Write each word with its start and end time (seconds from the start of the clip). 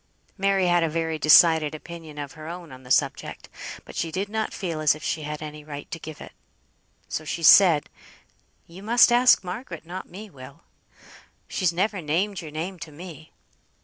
Mary 0.35 0.65
had 0.65 0.81
a 0.81 0.89
very 0.89 1.19
decided 1.19 1.75
opinion 1.75 2.17
of 2.17 2.31
her 2.31 2.47
own 2.47 2.71
on 2.71 2.81
the 2.81 2.89
subject, 2.89 3.49
but 3.85 3.95
she 3.95 4.11
did 4.11 4.29
not 4.29 4.51
feel 4.51 4.79
as 4.81 4.95
if 4.95 5.03
she 5.03 5.21
had 5.21 5.43
any 5.43 5.63
right 5.63 5.91
to 5.91 5.99
give 5.99 6.19
it. 6.19 6.31
So 7.07 7.23
she 7.23 7.43
said 7.43 7.87
"You 8.65 8.81
must 8.81 9.11
ask 9.11 9.43
Margaret, 9.43 9.85
not 9.85 10.09
me, 10.09 10.27
Will; 10.27 10.63
she's 11.47 11.71
never 11.71 12.01
named 12.01 12.41
your 12.41 12.49
name 12.49 12.79
to 12.79 12.91
me." 12.91 13.31